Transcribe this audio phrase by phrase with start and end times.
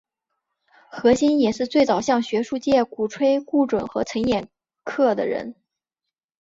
[0.91, 4.47] 何新也是最早向学术界鼓吹顾准和陈寅
[4.83, 5.53] 恪的人。